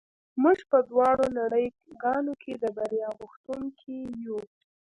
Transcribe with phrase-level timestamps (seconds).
[0.41, 1.65] موږ په دواړو نړۍ
[2.01, 4.39] ګانو کې د بریا غوښتونکي یو